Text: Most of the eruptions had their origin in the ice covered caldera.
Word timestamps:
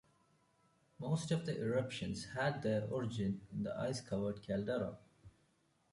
Most 0.97 1.29
of 1.29 1.45
the 1.45 1.55
eruptions 1.61 2.25
had 2.35 2.63
their 2.63 2.87
origin 2.89 3.41
in 3.53 3.61
the 3.61 3.77
ice 3.77 4.01
covered 4.01 4.41
caldera. 4.43 4.97